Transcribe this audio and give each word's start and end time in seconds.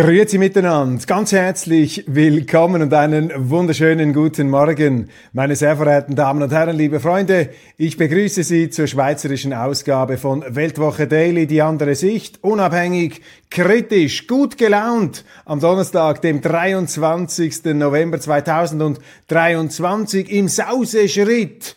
Grüezi 0.00 0.38
miteinander, 0.38 1.04
ganz 1.08 1.32
herzlich 1.32 2.04
willkommen 2.06 2.82
und 2.82 2.94
einen 2.94 3.32
wunderschönen 3.50 4.14
guten 4.14 4.48
Morgen, 4.48 5.08
meine 5.32 5.56
sehr 5.56 5.76
verehrten 5.76 6.14
Damen 6.14 6.40
und 6.40 6.52
Herren, 6.52 6.76
liebe 6.76 7.00
Freunde. 7.00 7.48
Ich 7.76 7.96
begrüße 7.96 8.44
Sie 8.44 8.70
zur 8.70 8.86
schweizerischen 8.86 9.52
Ausgabe 9.52 10.16
von 10.16 10.44
Weltwoche 10.54 11.08
Daily, 11.08 11.48
die 11.48 11.62
andere 11.62 11.96
Sicht, 11.96 12.44
unabhängig, 12.44 13.22
kritisch, 13.50 14.28
gut 14.28 14.56
gelaunt, 14.56 15.24
am 15.44 15.58
Donnerstag, 15.58 16.22
dem 16.22 16.42
23. 16.42 17.64
November 17.74 18.20
2023 18.20 20.30
im 20.30 20.46
Sauseschritt 20.46 21.74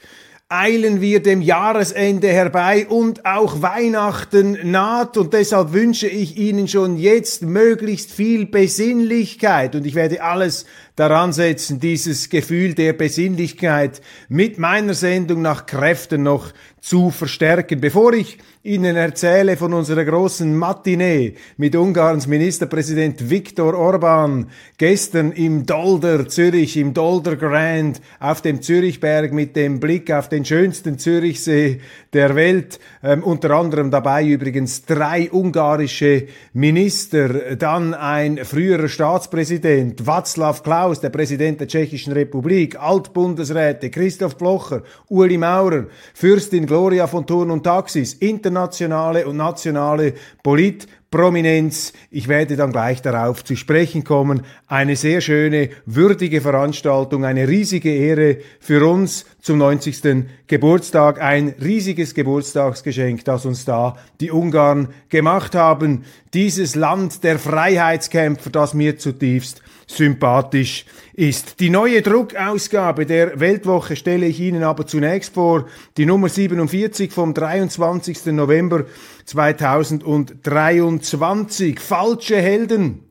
eilen 0.52 1.00
wir 1.00 1.24
dem 1.24 1.42
Jahresende 1.42 2.28
herbei 2.28 2.86
und 2.88 3.26
auch 3.26 3.62
Weihnachten 3.62 4.58
naht. 4.70 5.16
Und 5.16 5.34
deshalb 5.34 5.72
wünsche 5.72 6.08
ich 6.08 6.38
Ihnen 6.38 6.68
schon 6.68 6.98
jetzt 6.98 7.44
möglichst 7.44 8.12
viel 8.12 8.46
Besinnlichkeit. 8.46 9.76
Und 9.76 9.86
ich 9.86 9.96
werde 9.96 10.22
alles 10.22 10.66
daran 11.02 11.34
setzen, 11.34 11.80
dieses 11.80 12.30
Gefühl 12.30 12.76
der 12.76 12.94
Besinnlichkeit 12.94 14.02
mit 14.30 14.60
meiner 14.60 14.94
Sendung 14.94 15.42
nach 15.42 15.66
Kräften 15.66 16.22
noch 16.22 16.54
zu 16.80 17.10
verstärken. 17.10 17.82
Bevor 17.82 18.14
ich 18.14 18.38
Ihnen 18.64 18.96
erzähle 18.96 19.58
von 19.58 19.74
unserer 19.74 20.06
großen 20.06 20.56
Matinee 20.56 21.34
mit 21.58 21.76
Ungarns 21.76 22.28
Ministerpräsident 22.28 23.30
Viktor 23.30 23.74
Orban 23.76 24.50
gestern 24.78 25.32
im 25.32 25.66
Dolder 25.66 26.28
Zürich, 26.28 26.78
im 26.78 26.94
Dolder 26.94 27.38
Grand 27.38 28.02
auf 28.20 28.44
dem 28.44 28.62
Zürichberg 28.62 29.34
mit 29.34 29.56
dem 29.56 29.80
Blick 29.80 30.12
auf 30.12 30.30
den 30.30 30.46
schönsten 30.46 31.00
Zürichsee 31.00 31.82
der 32.14 32.36
Welt, 32.36 32.80
ähm, 33.04 33.24
unter 33.24 33.52
anderem 33.52 33.90
dabei 33.90 34.28
übrigens 34.28 34.86
drei 34.86 35.32
ungarische 35.32 36.28
Minister, 36.54 37.56
dann 37.56 37.96
ein 37.96 38.38
früherer 38.44 38.90
Staatspräsident, 38.90 40.04
Václav 40.04 40.62
Klaus, 40.62 40.91
der 41.00 41.10
Präsident 41.10 41.60
der 41.60 41.68
Tschechischen 41.68 42.14
Republik, 42.14 42.80
Altbundesräte, 42.80 43.90
Christoph 43.90 44.38
Blocher, 44.38 44.84
Uli 45.08 45.38
Maurer, 45.38 45.86
Fürstin 46.14 46.66
Gloria 46.66 47.08
von 47.08 47.26
Thurn 47.26 47.52
und 47.52 47.64
Taxis, 47.64 48.14
internationale 48.16 49.26
und 49.26 49.38
nationale 49.38 50.14
Polit- 50.44 50.88
Prominenz. 51.12 51.92
Ich 52.10 52.30
werde 52.30 52.56
dann 52.56 52.72
gleich 52.72 53.02
darauf 53.02 53.44
zu 53.44 53.58
sprechen 53.58 54.06
kommen. 54.06 54.44
Eine 54.68 54.96
sehr 54.96 55.20
schöne, 55.20 55.70
würdige 55.86 56.40
Veranstaltung, 56.40 57.26
eine 57.26 57.50
riesige 57.50 57.94
Ehre 57.94 58.38
für 58.62 58.88
uns 58.88 59.26
zum 59.42 59.58
90. 59.58 60.26
Geburtstag, 60.48 61.22
ein 61.22 61.54
riesiges 61.62 62.14
Geburtstagsgeschenk, 62.14 63.26
das 63.26 63.46
uns 63.46 63.66
da 63.66 63.98
die 64.22 64.32
Ungarn 64.32 64.88
gemacht 65.10 65.54
haben. 65.54 66.06
Dieses 66.34 66.76
Land 66.76 67.26
der 67.26 67.40
Freiheitskämpfer, 67.40 68.50
das 68.50 68.74
mir 68.74 68.98
zutiefst 68.98 69.62
sympathisch 69.88 70.86
ist. 71.14 71.60
Die 71.60 71.70
neue 71.70 72.02
Druckausgabe 72.02 73.06
der 73.06 73.40
Weltwoche 73.40 73.96
stelle 73.96 74.26
ich 74.26 74.40
Ihnen 74.40 74.64
aber 74.64 74.88
zunächst 74.88 75.34
vor, 75.34 75.68
die 75.98 76.06
Nummer 76.06 76.30
47 76.30 77.12
vom 77.12 77.34
23. 77.34 78.28
November 78.28 78.86
2023. 79.26 81.80
Falsche 81.80 82.42
Helden. 82.42 83.06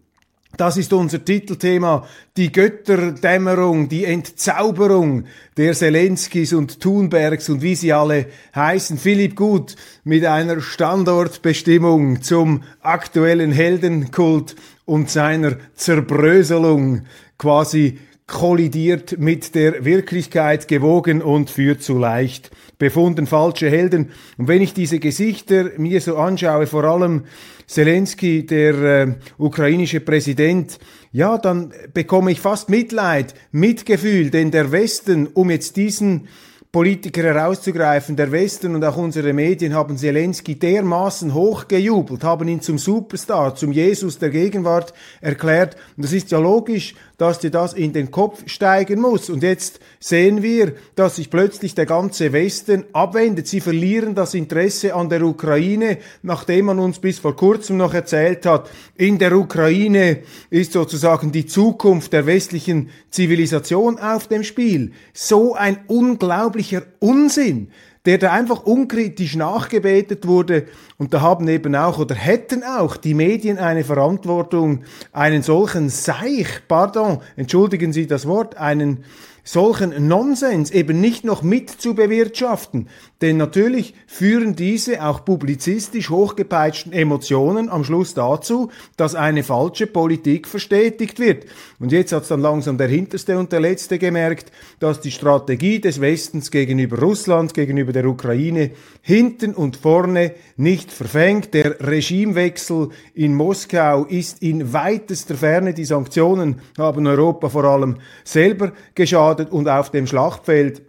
Das 0.57 0.77
ist 0.77 0.93
unser 0.93 1.25
Titelthema, 1.25 2.07
die 2.37 2.51
Götterdämmerung, 2.51 3.89
die 3.89 4.05
Entzauberung 4.05 5.27
der 5.57 5.75
Zelenskis 5.75 6.53
und 6.53 6.81
Thunbergs 6.81 7.49
und 7.49 7.63
wie 7.63 7.77
sie 7.77 7.93
alle 7.93 8.27
heißen. 8.55 8.99
Philipp 8.99 9.37
Gut 9.37 9.77
mit 10.05 10.27
einer 10.27 10.61
Standortbestimmung 10.61 12.23
zum 12.23 12.65
aktuellen 12.83 13.53
Heldenkult 13.53 14.57
und 14.85 15.09
seiner 15.09 15.57
Zerbröselung 15.77 17.03
quasi 17.39 17.99
kollidiert 18.31 19.19
mit 19.19 19.55
der 19.55 19.85
Wirklichkeit 19.85 20.69
gewogen 20.69 21.21
und 21.21 21.51
führt 21.51 21.83
zu 21.83 21.99
leicht 21.99 22.51
befunden 22.79 23.27
falsche 23.27 23.69
Helden. 23.69 24.11
Und 24.39 24.49
wenn 24.49 24.63
ich 24.63 24.73
diese 24.73 25.01
Gesichter 25.01 25.73
mir 25.77 26.01
so 26.01 26.17
anschaue, 26.17 26.67
vor 26.67 26.85
allem 26.85 27.25
Zelensky, 27.67 28.47
der 28.47 28.75
äh, 28.75 29.15
ukrainische 29.37 30.01
Präsident, 30.01 30.79
ja, 31.13 31.39
dann 31.39 31.73
bekomme 31.93 32.33
ich 32.33 32.41
fast 32.41 32.71
Mitleid, 32.71 33.35
Mitgefühl, 33.53 34.31
denn 34.31 34.51
der 34.51 34.73
Westen, 34.73 35.27
um 35.27 35.51
jetzt 35.51 35.77
diesen 35.77 36.29
Politiker 36.73 37.25
herauszugreifen. 37.25 38.15
Der 38.15 38.31
Westen 38.31 38.77
und 38.77 38.85
auch 38.85 38.97
unsere 38.97 39.33
Medien 39.33 39.75
haben 39.75 39.99
Zelensky 39.99 40.57
dermaßen 40.57 41.35
hochgejubelt, 41.35 42.23
haben 42.23 42.47
ihn 42.47 42.61
zum 42.61 42.79
Superstar, 42.79 43.57
zum 43.57 43.73
Jesus 43.73 44.19
der 44.19 44.31
Gegenwart 44.31 44.95
erklärt. 45.21 45.77
Und 45.97 46.05
das 46.05 46.13
ist 46.13 46.31
ja 46.31 46.39
logisch, 46.39 46.95
dass 47.21 47.39
dir 47.39 47.51
das 47.51 47.75
in 47.75 47.93
den 47.93 48.11
Kopf 48.11 48.45
steigen 48.47 48.99
muss. 48.99 49.29
Und 49.29 49.43
jetzt 49.43 49.79
sehen 49.99 50.43
wir, 50.43 50.73
dass 50.95 51.17
sich 51.17 51.29
plötzlich 51.29 51.75
der 51.75 51.85
ganze 51.85 52.33
Westen 52.33 52.85
abwendet. 52.95 53.47
Sie 53.47 53.61
verlieren 53.61 54.15
das 54.15 54.33
Interesse 54.33 54.95
an 54.95 55.11
der 55.11 55.23
Ukraine, 55.23 55.99
nachdem 56.23 56.65
man 56.67 56.79
uns 56.79 56.99
bis 56.99 57.19
vor 57.19 57.37
kurzem 57.37 57.77
noch 57.77 57.93
erzählt 57.93 58.47
hat, 58.47 58.71
in 58.97 59.19
der 59.19 59.37
Ukraine 59.37 60.21
ist 60.49 60.73
sozusagen 60.73 61.31
die 61.31 61.45
Zukunft 61.45 62.15
der 62.15 62.25
westlichen 62.25 62.89
Zivilisation 63.11 63.99
auf 63.99 64.27
dem 64.27 64.43
Spiel. 64.43 64.93
So 65.13 65.55
ein 65.55 65.81
unglaublicher 65.89 66.85
Unsinn 67.01 67.69
der 68.07 68.19
da 68.19 68.33
einfach 68.33 68.63
unkritisch 68.63 69.37
nachgebetet 69.37 70.27
wurde. 70.27 70.67
Und 70.97 71.13
da 71.13 71.21
haben 71.21 71.49
eben 71.49 71.75
auch 71.75 71.99
oder 71.99 72.15
hätten 72.15 72.65
auch 72.65 72.97
die 72.97 73.15
Medien 73.15 73.59
eine 73.59 73.85
Verantwortung, 73.85 74.85
einen 75.13 75.43
solchen 75.43 75.91
Seich, 75.91 76.63
pardon, 76.67 77.21
entschuldigen 77.37 77.93
Sie 77.93 78.07
das 78.07 78.27
Wort, 78.27 78.57
einen 78.57 79.05
solchen 79.45 80.09
Nonsens 80.09 80.71
eben 80.71 81.01
nicht 81.01 81.25
noch 81.25 81.43
mit 81.43 81.71
zu 81.71 81.95
bewirtschaften. 81.95 82.89
Denn 83.21 83.37
natürlich 83.37 83.95
führen 84.07 84.57
diese 84.57 85.05
auch 85.05 85.25
publizistisch 85.25 86.11
hochgepeitschten 86.11 86.93
Emotionen 86.93 87.69
am 87.69 87.85
Schluss 87.85 88.15
dazu, 88.15 88.71
dass 88.97 89.15
eine 89.15 89.43
falsche 89.43 89.87
Politik 89.87 90.49
verstetigt 90.49 91.19
wird. 91.19 91.45
Und 91.79 91.93
jetzt 91.93 92.13
hat 92.13 92.23
es 92.23 92.29
dann 92.29 92.41
langsam 92.41 92.79
der 92.79 92.89
Hinterste 92.89 93.39
und 93.39 93.53
der 93.53 93.61
Letzte 93.61 93.99
gemerkt, 93.99 94.53
dass 94.79 95.01
die 95.01 95.11
Strategie 95.11 95.81
des 95.81 96.01
Westens 96.01 96.51
gegenüber 96.51 96.99
Russland, 96.99 97.53
gegenüber 97.53 97.93
der 97.93 98.07
Ukraine 98.07 98.71
hinten 99.03 99.55
und 99.55 99.77
vorne 99.77 100.33
nicht 100.57 100.93
verfängt. 100.93 101.53
Der 101.55 101.81
Regimewechsel 101.81 102.91
in 103.15 103.35
Moskau 103.35 104.05
ist 104.05 104.43
in 104.43 104.73
weitester 104.73 105.35
Ferne. 105.35 105.75
Die 105.75 105.85
Sanktionen 105.85 106.61
haben 106.79 107.07
Europa 107.07 107.49
vor 107.49 107.65
allem 107.65 107.97
selber 108.25 108.73
geschadet 108.95 109.30
und 109.39 109.69
auf 109.69 109.91
dem 109.91 110.07
Schlachtfeld 110.07 110.83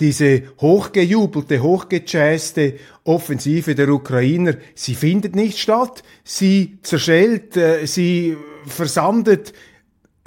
diese 0.00 0.42
hochgejubelte, 0.60 1.62
hochgejazzte 1.62 2.74
Offensive 3.04 3.74
der 3.74 3.88
Ukrainer, 3.88 4.54
sie 4.74 4.94
findet 4.94 5.34
nicht 5.34 5.58
statt, 5.58 6.02
sie 6.24 6.78
zerschellt, 6.82 7.56
äh, 7.56 7.86
sie 7.86 8.36
versandet. 8.66 9.52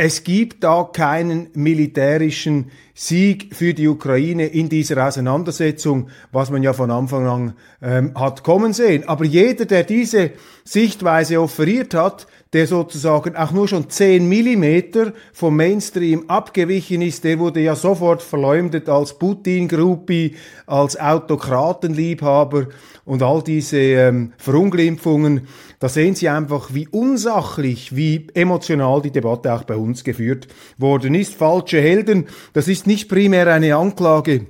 Es 0.02 0.24
gibt 0.24 0.64
da 0.64 0.90
keinen 0.92 1.50
militärischen 1.54 2.72
Sieg 2.94 3.54
für 3.54 3.74
die 3.74 3.90
Ukraine 3.90 4.46
in 4.46 4.70
dieser 4.70 5.06
Auseinandersetzung, 5.06 6.10
was 6.32 6.52
man 6.52 6.64
ja 6.64 6.72
von 6.72 6.90
Anfang 6.90 7.28
an 7.28 7.54
ähm, 7.82 8.14
hat 8.16 8.44
kommen 8.44 8.72
sehen. 8.72 9.08
Aber 9.08 9.26
jeder, 9.26 9.66
der 9.66 9.84
diese 9.84 10.32
Sichtweise 10.64 11.42
offeriert 11.42 11.94
hat, 11.94 12.28
der 12.54 12.66
sozusagen 12.66 13.36
auch 13.36 13.52
nur 13.52 13.68
schon 13.68 13.90
10 13.90 14.28
Millimeter 14.28 15.14
vom 15.34 15.56
Mainstream 15.56 16.28
abgewichen 16.30 17.02
ist, 17.04 17.24
der 17.24 17.38
wurde 17.38 17.60
ja 17.60 17.76
sofort 17.76 18.24
verleumdet 18.24 18.90
als 18.90 19.18
Putin-Gruppi, 19.20 20.36
als 20.66 21.00
Autokratenliebhaber 21.00 22.68
und 23.06 23.22
all 23.22 23.44
diese 23.44 23.78
ähm, 23.78 24.34
Verunglimpfungen. 24.38 25.48
Da 25.78 25.90
sehen 25.90 26.16
Sie 26.16 26.28
einfach, 26.28 26.74
wie 26.74 26.88
unsachlich, 26.88 27.96
wie 27.96 28.28
emotional 28.34 29.02
die 29.02 29.12
Debatte 29.12 29.54
auch 29.54 29.64
bei 29.64 29.76
uns 29.76 30.04
geführt 30.04 30.48
worden 30.78 31.14
ist. 31.14 31.36
Falsche 31.36 31.80
Helden, 31.80 32.28
das 32.54 32.68
ist 32.68 32.88
nicht 32.88 33.10
primär 33.10 33.48
eine 33.48 33.76
Anklage 33.76 34.48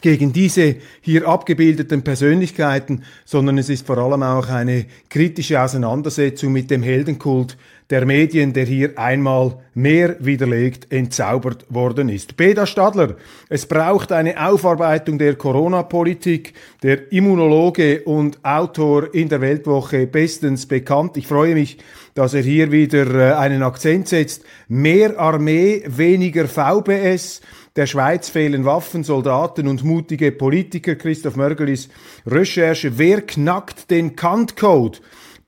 gegen 0.00 0.32
diese 0.32 0.76
hier 1.00 1.26
abgebildeten 1.26 2.02
Persönlichkeiten, 2.02 3.02
sondern 3.24 3.58
es 3.58 3.68
ist 3.68 3.86
vor 3.86 3.98
allem 3.98 4.22
auch 4.22 4.48
eine 4.48 4.86
kritische 5.08 5.60
Auseinandersetzung 5.60 6.52
mit 6.52 6.70
dem 6.70 6.82
Heldenkult 6.82 7.56
der 7.90 8.06
Medien, 8.06 8.52
der 8.52 8.66
hier 8.66 8.96
einmal 8.96 9.56
mehr 9.74 10.14
widerlegt 10.20 10.92
entzaubert 10.92 11.66
worden 11.68 12.08
ist. 12.08 12.36
Beda 12.36 12.64
Stadler, 12.64 13.16
es 13.48 13.66
braucht 13.66 14.12
eine 14.12 14.48
Aufarbeitung 14.48 15.18
der 15.18 15.34
Corona-Politik, 15.34 16.54
der 16.84 17.10
Immunologe 17.12 18.02
und 18.02 18.38
Autor 18.44 19.12
in 19.12 19.28
der 19.28 19.40
Weltwoche 19.40 20.06
bestens 20.06 20.66
bekannt. 20.66 21.16
Ich 21.16 21.26
freue 21.26 21.54
mich, 21.54 21.78
dass 22.14 22.34
er 22.34 22.42
hier 22.42 22.70
wieder 22.70 23.12
äh, 23.14 23.34
einen 23.34 23.62
Akzent 23.62 24.08
setzt. 24.08 24.44
Mehr 24.68 25.18
Armee, 25.18 25.82
weniger 25.86 26.46
VBS. 26.46 27.40
Der 27.80 27.86
Schweiz 27.86 28.28
fehlen 28.28 28.66
Waffen, 28.66 29.04
Soldaten 29.04 29.66
und 29.66 29.84
mutige 29.84 30.32
Politiker. 30.32 30.96
Christoph 30.96 31.36
Mörgelis 31.36 31.88
Recherche. 32.26 32.98
Wer 32.98 33.22
knackt 33.22 33.90
den 33.90 34.16
Kant-Code? 34.16 34.98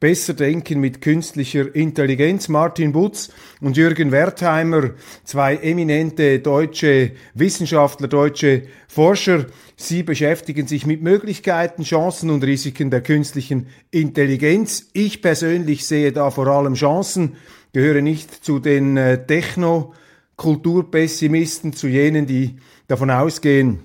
Besser 0.00 0.32
denken 0.32 0.80
mit 0.80 1.02
künstlicher 1.02 1.74
Intelligenz. 1.74 2.48
Martin 2.48 2.92
Butz 2.92 3.28
und 3.60 3.76
Jürgen 3.76 4.12
Wertheimer, 4.12 4.92
zwei 5.24 5.56
eminente 5.56 6.38
deutsche 6.38 7.12
Wissenschaftler, 7.34 8.08
deutsche 8.08 8.62
Forscher. 8.88 9.44
Sie 9.76 10.02
beschäftigen 10.02 10.66
sich 10.66 10.86
mit 10.86 11.02
Möglichkeiten, 11.02 11.82
Chancen 11.82 12.30
und 12.30 12.44
Risiken 12.44 12.88
der 12.88 13.02
künstlichen 13.02 13.66
Intelligenz. 13.90 14.88
Ich 14.94 15.20
persönlich 15.20 15.84
sehe 15.84 16.12
da 16.12 16.30
vor 16.30 16.46
allem 16.46 16.76
Chancen, 16.76 17.36
gehöre 17.74 18.00
nicht 18.00 18.42
zu 18.42 18.58
den 18.58 18.96
äh, 18.96 19.26
Techno- 19.26 19.92
Kulturpessimisten, 20.36 21.72
zu 21.72 21.88
jenen, 21.88 22.26
die 22.26 22.56
davon 22.88 23.10
ausgehen, 23.10 23.80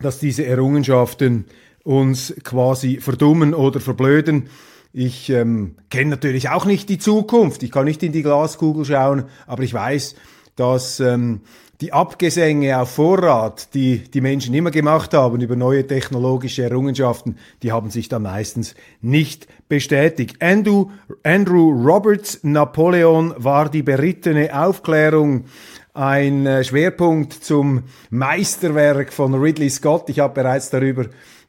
dass 0.00 0.18
diese 0.18 0.44
Errungenschaften 0.44 1.46
uns 1.82 2.34
quasi 2.42 2.98
verdummen 3.00 3.54
oder 3.54 3.80
verblöden. 3.80 4.48
Ich 4.92 5.28
ähm, 5.30 5.76
kenne 5.90 6.10
natürlich 6.10 6.48
auch 6.48 6.64
nicht 6.64 6.88
die 6.88 6.98
Zukunft, 6.98 7.62
ich 7.62 7.70
kann 7.70 7.84
nicht 7.84 8.02
in 8.02 8.12
die 8.12 8.22
Glaskugel 8.22 8.84
schauen, 8.84 9.24
aber 9.46 9.62
ich 9.62 9.74
weiß, 9.74 10.14
dass 10.56 11.00
ähm, 11.00 11.40
die 11.84 11.92
Abgesänge 11.92 12.80
auf 12.80 12.92
Vorrat, 12.92 13.74
die 13.74 13.98
die 13.98 14.22
Menschen 14.22 14.54
immer 14.54 14.70
gemacht 14.70 15.12
haben 15.12 15.42
über 15.42 15.54
neue 15.54 15.86
technologische 15.86 16.62
Errungenschaften, 16.62 17.36
die 17.62 17.72
haben 17.72 17.90
sich 17.90 18.08
dann 18.08 18.22
meistens 18.22 18.74
nicht 19.02 19.46
bestätigt. 19.68 20.40
Andrew, 20.40 20.86
Andrew 21.24 21.68
Roberts 21.72 22.40
Napoleon 22.42 23.34
war 23.36 23.68
die 23.68 23.82
berittene 23.82 24.58
Aufklärung 24.58 25.44
ein 25.92 26.46
äh, 26.46 26.64
Schwerpunkt 26.64 27.34
zum 27.34 27.82
Meisterwerk 28.08 29.12
von 29.12 29.34
Ridley 29.34 29.68
Scott. 29.68 30.08
Ich 30.08 30.20
habe 30.20 30.32
bereits 30.32 30.70
darüber 30.70 31.04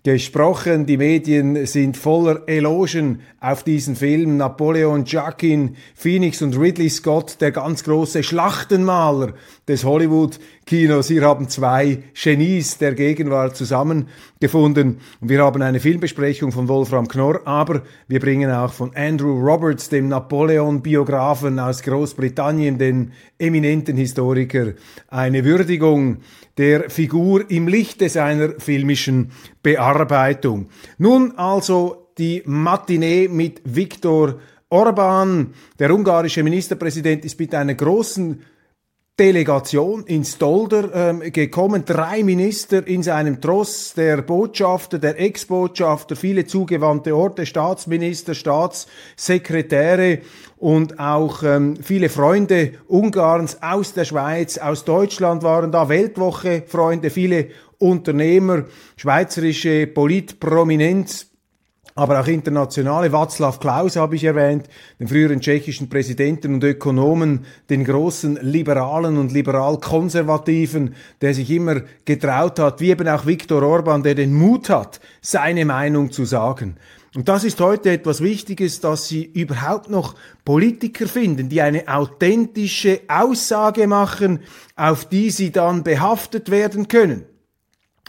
gesprochen. 0.06 0.86
Die 0.86 0.98
Medien 0.98 1.66
sind 1.66 1.98
voller 1.98 2.48
Elogen 2.48 3.22
auf 3.42 3.64
diesen 3.64 3.96
Film. 3.96 4.38
Napoleon, 4.38 5.04
Jackin, 5.06 5.76
Phoenix 5.96 6.44
und 6.44 6.58
Ridley 6.58 6.90
Scott, 6.90 7.38
der 7.42 7.52
ganz 7.52 7.84
große 7.84 8.22
Schlachtenmaler 8.22 9.34
des 9.68 9.84
Hollywood-Kinos. 10.66 11.08
Hier 11.08 11.24
haben 11.24 11.48
zwei 11.48 12.00
Genies 12.14 12.78
der 12.78 12.94
Gegenwart 12.94 13.56
zusammengefunden. 13.56 15.00
Und 15.22 15.30
wir 15.30 15.44
haben 15.44 15.62
eine 15.62 15.80
Filmbesprechung 15.80 16.52
von 16.52 16.68
Wolfram 16.68 17.08
Knorr, 17.08 17.42
aber 17.46 17.84
wir 18.08 18.20
bringen 18.20 18.52
auch 18.52 18.74
von 18.74 18.96
Andrew 18.96 19.40
Roberts, 19.40 19.90
dem 19.90 20.10
Napoleon-Biografen 20.10 21.60
aus 21.60 21.84
Großbritannien, 21.84 22.78
den 22.78 23.12
eminenten 23.38 23.98
Historiker, 23.98 24.74
eine 25.08 25.44
Würdigung 25.44 26.18
der 26.58 26.90
Figur 26.90 27.50
im 27.50 27.68
Lichte 27.68 28.10
seiner 28.10 28.60
filmischen 28.60 29.32
Bearbeitung. 29.62 30.68
Nun 30.98 31.34
also 31.38 32.10
die 32.18 32.42
Matinee 32.46 33.28
mit 33.28 33.62
Viktor 33.66 34.40
Orban. 34.70 35.54
Der 35.78 35.94
ungarische 35.94 36.44
Ministerpräsident 36.44 37.24
ist 37.24 37.40
mit 37.40 37.54
einer 37.54 37.76
großen 37.76 38.42
Delegation 39.18 40.04
ins 40.08 40.38
Dolder 40.38 40.94
ähm, 40.94 41.32
gekommen, 41.32 41.86
drei 41.86 42.22
Minister 42.22 42.86
in 42.86 43.02
seinem 43.02 43.40
Tross, 43.40 43.94
der 43.94 44.22
Botschafter, 44.22 45.00
der 45.00 45.18
Ex-Botschafter, 45.18 46.18
viele 46.18 46.46
zugewandte 46.46 47.16
Orte, 47.16 47.46
Staatsminister, 47.46 48.34
Staatssekretäre 48.34 50.20
und 50.58 51.00
auch 51.00 51.44
ähm, 51.44 51.78
viele 51.82 52.10
Freunde 52.10 52.74
Ungarns 52.90 53.64
aus 53.64 53.94
der 53.94 54.04
Schweiz, 54.04 54.58
aus 54.58 54.84
Deutschland 54.84 55.44
waren 55.44 55.72
da, 55.72 55.88
Weltwoche-Freunde, 55.88 57.10
viele 57.10 57.48
Unternehmer, 57.78 58.66
schweizerische 58.98 59.88
Politprominenz, 59.88 61.28
aber 61.98 62.20
auch 62.20 62.28
internationale. 62.28 63.08
Václav 63.14 63.60
Klaus 63.60 63.96
habe 63.96 64.18
ich 64.18 64.26
erwähnt, 64.26 64.68
den 65.00 65.08
früheren 65.08 65.40
tschechischen 65.40 65.88
Präsidenten 65.88 66.56
und 66.56 66.64
Ökonomen, 66.66 67.46
den 67.70 67.86
großen 67.86 68.38
Liberalen 68.42 69.18
und 69.18 69.32
liberal-konservativen, 69.32 70.94
der 71.22 71.34
sich 71.34 71.50
immer 71.50 71.84
getraut 72.04 72.60
hat, 72.60 72.82
wie 72.82 72.90
eben 72.90 73.08
auch 73.08 73.26
Viktor 73.26 73.64
Orban, 73.64 74.04
der 74.04 74.14
den 74.14 74.34
Mut 74.34 74.70
hat, 74.70 75.00
seine 75.22 75.64
Meinung 75.64 76.12
zu 76.12 76.26
sagen. 76.26 76.76
Und 77.16 77.30
das 77.30 77.46
ist 77.46 77.62
heute 77.62 77.92
etwas 77.92 78.20
Wichtiges, 78.20 78.82
dass 78.82 79.08
Sie 79.08 79.24
überhaupt 79.24 79.90
noch 79.90 80.16
Politiker 80.44 81.08
finden, 81.08 81.48
die 81.48 81.62
eine 81.62 81.88
authentische 81.88 83.00
Aussage 83.08 83.88
machen, 83.88 84.42
auf 84.76 85.06
die 85.06 85.30
Sie 85.30 85.54
dann 85.54 85.84
behaftet 85.84 86.52
werden 86.52 86.90
können. 86.90 87.24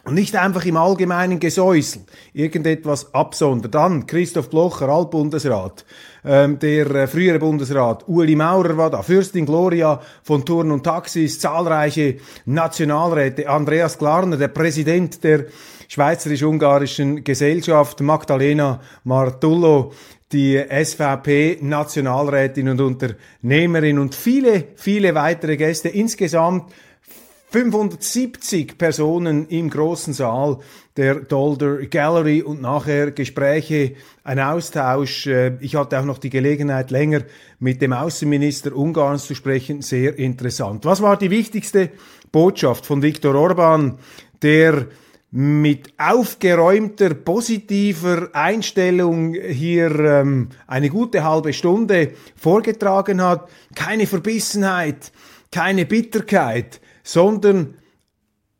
Und 0.06 0.14
nicht 0.14 0.34
einfach 0.36 0.64
im 0.64 0.76
allgemeinen 0.76 1.40
Gesäusel 1.40 2.02
irgendetwas 2.32 3.12
absondern. 3.12 3.72
Dann 3.72 4.06
Christoph 4.06 4.50
Blocher, 4.50 4.88
Altbundesrat, 4.88 5.84
ähm, 6.24 6.60
der 6.60 6.88
äh, 6.94 7.08
frühere 7.08 7.40
Bundesrat, 7.40 8.06
Uli 8.06 8.36
Maurer 8.36 8.76
war 8.76 8.88
da, 8.88 9.02
Fürstin 9.02 9.46
Gloria 9.46 10.00
von 10.22 10.44
Turn 10.44 10.70
und 10.70 10.84
Taxis, 10.84 11.40
zahlreiche 11.40 12.18
Nationalräte, 12.44 13.48
Andreas 13.48 13.98
Klarner, 13.98 14.36
der 14.36 14.46
Präsident 14.46 15.24
der 15.24 15.46
Schweizerisch-Ungarischen 15.88 17.24
Gesellschaft, 17.24 18.00
Magdalena 18.00 18.80
Martullo, 19.02 19.92
die 20.30 20.56
SVP-Nationalrätin 20.56 22.68
und 22.68 22.80
Unternehmerin 22.80 23.98
und 23.98 24.14
viele, 24.14 24.68
viele 24.76 25.16
weitere 25.16 25.56
Gäste. 25.56 25.88
Insgesamt 25.88 26.72
570 27.48 28.76
Personen 28.76 29.46
im 29.48 29.70
großen 29.70 30.12
Saal 30.12 30.58
der 30.96 31.16
Dolder 31.16 31.78
Gallery 31.86 32.42
und 32.42 32.60
nachher 32.60 33.12
Gespräche, 33.12 33.94
ein 34.24 34.40
Austausch. 34.40 35.26
Äh, 35.26 35.56
ich 35.60 35.76
hatte 35.76 35.98
auch 36.00 36.04
noch 36.04 36.18
die 36.18 36.30
Gelegenheit, 36.30 36.90
länger 36.90 37.22
mit 37.58 37.80
dem 37.82 37.92
Außenminister 37.92 38.74
Ungarns 38.74 39.26
zu 39.26 39.34
sprechen. 39.34 39.82
Sehr 39.82 40.18
interessant. 40.18 40.84
Was 40.84 41.02
war 41.02 41.16
die 41.16 41.30
wichtigste 41.30 41.90
Botschaft 42.32 42.84
von 42.84 43.02
Viktor 43.02 43.34
Orban, 43.34 43.98
der 44.42 44.86
mit 45.30 45.92
aufgeräumter, 45.98 47.14
positiver 47.14 48.30
Einstellung 48.32 49.34
hier 49.34 49.90
ähm, 49.98 50.48
eine 50.66 50.88
gute 50.88 51.24
halbe 51.24 51.52
Stunde 51.52 52.12
vorgetragen 52.36 53.20
hat. 53.20 53.48
Keine 53.74 54.06
Verbissenheit, 54.06 55.12
keine 55.50 55.84
Bitterkeit, 55.84 56.80
sondern 57.06 57.74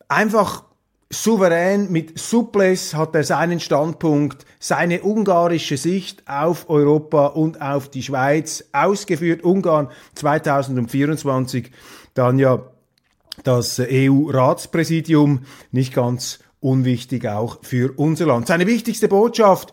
einfach 0.09 0.65
souverän 1.11 1.91
mit 1.91 2.17
Suples 2.19 2.95
hat 2.95 3.15
er 3.15 3.25
seinen 3.25 3.59
Standpunkt, 3.59 4.47
seine 4.61 5.03
ungarische 5.03 5.77
Sicht 5.77 6.23
auf 6.29 6.71
Europa 6.71 7.27
und 7.27 7.61
auf 7.61 7.89
die 7.89 8.05
Schweiz 8.05 8.65
ausgeführt. 8.73 9.43
Ungarn 9.43 9.91
2024 10.15 11.73
dann 12.15 12.39
ja 12.39 12.71
das 13.43 13.81
EU-Ratspräsidium, 13.81 15.41
nicht 15.73 15.93
ganz 15.93 16.39
unwichtig 16.61 17.27
auch 17.27 17.59
für 17.63 17.93
unser 17.97 18.27
Land. 18.27 18.47
Seine 18.47 18.67
wichtigste 18.67 19.09
Botschaft 19.09 19.73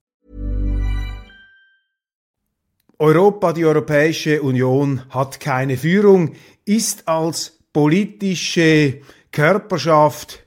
Europa, 3.01 3.51
die 3.51 3.65
Europäische 3.65 4.43
Union 4.43 5.01
hat 5.09 5.39
keine 5.39 5.75
Führung, 5.75 6.35
ist 6.65 7.07
als 7.07 7.57
politische 7.73 9.01
Körperschaft 9.31 10.45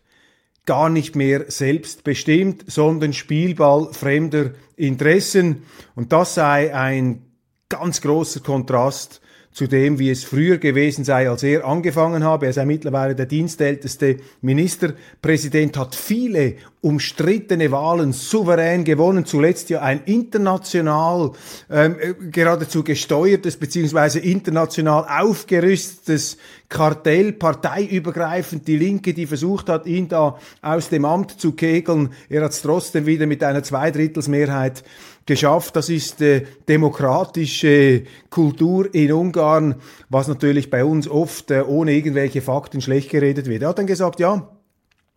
gar 0.65 0.89
nicht 0.89 1.17
mehr 1.17 1.47
selbstbestimmt, 1.51 2.63
sondern 2.69 3.13
Spielball 3.13 3.93
fremder 3.93 4.53
Interessen. 4.77 5.65
Und 5.97 6.13
das 6.13 6.35
sei 6.35 6.73
ein 6.73 7.25
ganz 7.69 8.01
großer 8.01 8.39
Kontrast 8.39 9.21
zu 9.55 9.69
dem, 9.69 10.01
wie 10.01 10.11
es 10.11 10.25
früher 10.25 10.59
gewesen 10.59 11.05
sei, 11.05 11.31
als 11.31 11.45
er 11.45 11.65
angefangen 11.65 12.25
habe. 12.25 12.47
Er 12.47 12.53
sei 12.53 12.65
mittlerweile 12.67 13.15
der 13.15 13.27
dienstälteste 13.27 14.17
Ministerpräsident, 14.43 15.77
hat 15.77 15.95
viele 15.95 16.55
umstrittene 16.81 17.71
Wahlen 17.71 18.13
souverän 18.13 18.83
gewonnen, 18.83 19.25
zuletzt 19.25 19.71
ja 19.71 19.81
ein 19.81 20.03
international 20.07 21.31
ähm, 21.71 21.97
geradezu 22.33 22.83
gesteuertes 22.83 23.57
beziehungsweise 23.57 24.19
international 24.19 25.07
aufgerüstetes 25.09 26.37
Kartell, 26.69 27.33
parteiübergreifend, 27.33 28.67
die 28.67 28.77
Linke, 28.77 29.15
die 29.15 29.27
versucht 29.27 29.69
hat, 29.69 29.87
ihn 29.87 30.09
da 30.09 30.37
aus 30.61 30.89
dem 30.89 31.05
Amt 31.05 31.41
zu 31.41 31.53
kegeln. 31.53 32.11
Er 32.29 32.43
hat 32.43 32.51
es 32.51 32.63
trotzdem 32.63 33.07
wieder 33.07 33.27
mit 33.27 33.45
einer 33.45 33.63
Zweidrittelsmehrheit 33.63 34.83
geschafft. 35.27 35.77
Das 35.77 35.89
ist 35.89 36.21
äh, 36.21 36.45
demokratische 36.69 38.05
Kultur 38.31 38.95
in 38.95 39.13
Ungarn, 39.13 39.77
was 40.09 40.29
natürlich 40.29 40.71
bei 40.71 40.85
uns 40.85 41.09
oft 41.09 41.51
äh, 41.51 41.63
ohne 41.63 41.93
irgendwelche 41.93 42.43
Fakten 42.43 42.81
schlecht 42.81 43.11
geredet 43.11 43.47
wird. 43.47 43.63
Er 43.63 43.69
hat 43.71 43.79
dann 43.79 43.87
gesagt, 43.87 44.21
ja, 44.21 44.49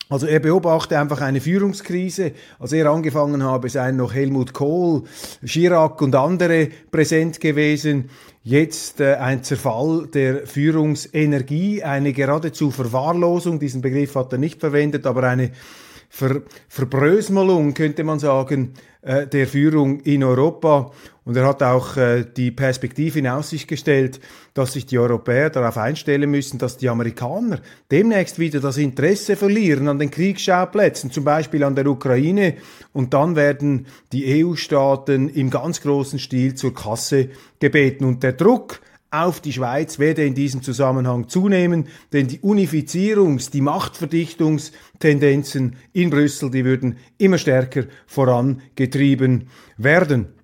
also 0.09 0.25
er 0.25 0.39
beobachte 0.39 0.97
einfach 0.97 1.19
eine 1.19 1.41
Führungskrise. 1.41 2.31
Als 2.59 2.71
er 2.71 2.89
angefangen 2.89 3.43
habe, 3.43 3.67
seien 3.67 3.97
noch 3.97 4.13
Helmut 4.13 4.53
Kohl, 4.53 5.03
Chirac 5.45 6.01
und 6.01 6.15
andere 6.15 6.69
präsent 6.91 7.41
gewesen. 7.41 8.09
Jetzt 8.41 9.01
äh, 9.01 9.15
ein 9.15 9.43
Zerfall 9.43 10.07
der 10.13 10.47
Führungsenergie, 10.47 11.83
eine 11.83 12.13
geradezu 12.13 12.71
Verwahrlosung. 12.71 13.59
Diesen 13.59 13.81
Begriff 13.81 14.15
hat 14.15 14.31
er 14.31 14.37
nicht 14.37 14.61
verwendet, 14.61 15.05
aber 15.05 15.23
eine 15.23 15.51
Ver 16.09 16.41
Verbrösmelung, 16.69 17.73
könnte 17.73 18.03
man 18.03 18.19
sagen, 18.19 18.73
äh, 19.01 19.27
der 19.27 19.47
Führung 19.47 20.01
in 20.01 20.23
Europa. 20.23 20.91
Und 21.23 21.35
er 21.35 21.45
hat 21.45 21.61
auch 21.61 21.97
äh, 21.97 22.25
die 22.25 22.51
Perspektive 22.51 23.19
in 23.19 23.27
Aussicht 23.27 23.67
gestellt, 23.67 24.19
dass 24.53 24.73
sich 24.73 24.85
die 24.85 24.97
Europäer 24.97 25.49
darauf 25.49 25.77
einstellen 25.77 26.29
müssen, 26.29 26.57
dass 26.57 26.77
die 26.77 26.89
Amerikaner 26.89 27.61
demnächst 27.91 28.39
wieder 28.39 28.59
das 28.59 28.77
Interesse 28.77 29.35
verlieren 29.35 29.87
an 29.87 29.99
den 29.99 30.11
Kriegsschauplätzen, 30.11 31.11
zum 31.11 31.23
Beispiel 31.23 31.63
an 31.63 31.75
der 31.75 31.87
Ukraine. 31.87 32.55
Und 32.93 33.13
dann 33.13 33.35
werden 33.35 33.87
die 34.11 34.43
EU-Staaten 34.43 35.29
im 35.29 35.49
ganz 35.49 35.81
großen 35.81 36.19
Stil 36.19 36.55
zur 36.55 36.73
Kasse 36.73 37.29
gebeten. 37.59 38.05
Und 38.05 38.23
der 38.23 38.33
Druck 38.33 38.81
auf 39.11 39.41
die 39.41 39.53
Schweiz 39.53 39.99
werde 39.99 40.25
in 40.25 40.33
diesem 40.35 40.61
Zusammenhang 40.61 41.29
zunehmen, 41.29 41.87
denn 42.13 42.27
die 42.27 42.39
Unifizierungs-, 42.39 43.51
die 43.51 43.61
Machtverdichtungstendenzen 43.61 45.77
in 45.93 46.09
Brüssel, 46.09 46.51
die 46.51 46.65
würden 46.65 46.97
immer 47.17 47.37
stärker 47.37 47.85
vorangetrieben 48.05 49.47
werden. 49.77 50.37